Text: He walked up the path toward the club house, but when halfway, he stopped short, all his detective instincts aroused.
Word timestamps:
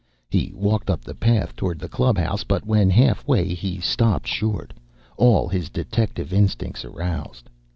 He 0.31 0.51
walked 0.55 0.89
up 0.89 1.01
the 1.03 1.13
path 1.13 1.55
toward 1.55 1.77
the 1.77 1.87
club 1.87 2.17
house, 2.17 2.43
but 2.43 2.65
when 2.65 2.89
halfway, 2.89 3.53
he 3.53 3.79
stopped 3.79 4.25
short, 4.25 4.73
all 5.15 5.47
his 5.47 5.69
detective 5.69 6.33
instincts 6.33 6.83
aroused. 6.83 7.47